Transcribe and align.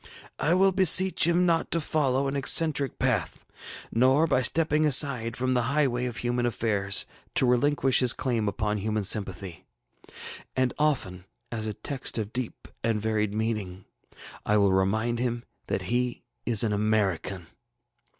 I 0.39 0.55
will 0.55 0.71
beseech 0.71 1.27
him 1.27 1.45
not 1.45 1.69
to 1.69 1.79
follow 1.79 2.27
an 2.27 2.35
eccentric 2.35 2.97
path, 2.97 3.45
nor, 3.91 4.25
by 4.25 4.41
stepping 4.41 4.83
aside 4.83 5.37
from 5.37 5.53
the 5.53 5.61
highway 5.69 6.07
of 6.07 6.17
human 6.17 6.47
affairs, 6.47 7.05
to 7.35 7.45
relinquish 7.45 7.99
his 7.99 8.11
claim 8.11 8.47
upon 8.49 8.77
human 8.79 9.03
sympathy. 9.03 9.63
And 10.55 10.73
often, 10.79 11.25
as 11.51 11.67
a 11.67 11.73
text 11.75 12.17
of 12.17 12.33
deep 12.33 12.67
and 12.83 12.99
varied 12.99 13.35
meaning, 13.35 13.85
I 14.43 14.57
will 14.57 14.71
remind 14.73 15.19
him 15.19 15.43
that 15.67 15.83
he 15.83 16.23
is 16.47 16.63
an 16.63 16.73
American. 16.73 17.45